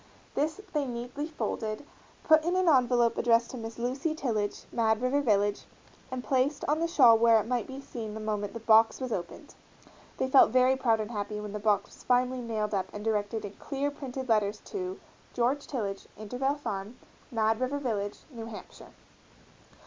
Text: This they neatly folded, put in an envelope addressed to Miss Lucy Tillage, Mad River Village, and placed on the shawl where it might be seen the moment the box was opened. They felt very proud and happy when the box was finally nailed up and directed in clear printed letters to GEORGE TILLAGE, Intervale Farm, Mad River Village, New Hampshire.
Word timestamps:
This 0.33 0.59
they 0.73 0.85
neatly 0.87 1.27
folded, 1.27 1.85
put 2.23 2.43
in 2.43 2.55
an 2.55 2.67
envelope 2.67 3.19
addressed 3.19 3.51
to 3.51 3.57
Miss 3.57 3.77
Lucy 3.77 4.15
Tillage, 4.15 4.65
Mad 4.71 4.99
River 4.99 5.21
Village, 5.21 5.65
and 6.09 6.23
placed 6.23 6.65
on 6.65 6.79
the 6.79 6.87
shawl 6.87 7.15
where 7.19 7.39
it 7.39 7.45
might 7.45 7.67
be 7.67 7.79
seen 7.79 8.15
the 8.15 8.19
moment 8.19 8.53
the 8.55 8.59
box 8.61 8.99
was 8.99 9.11
opened. 9.11 9.53
They 10.17 10.27
felt 10.27 10.49
very 10.49 10.75
proud 10.75 10.99
and 11.01 11.11
happy 11.11 11.39
when 11.39 11.53
the 11.53 11.59
box 11.59 11.91
was 11.93 12.03
finally 12.03 12.41
nailed 12.41 12.73
up 12.73 12.87
and 12.91 13.05
directed 13.05 13.45
in 13.45 13.53
clear 13.59 13.91
printed 13.91 14.27
letters 14.27 14.59
to 14.71 14.99
GEORGE 15.35 15.67
TILLAGE, 15.67 16.07
Intervale 16.17 16.55
Farm, 16.55 16.97
Mad 17.29 17.59
River 17.59 17.77
Village, 17.77 18.21
New 18.31 18.47
Hampshire. 18.47 18.93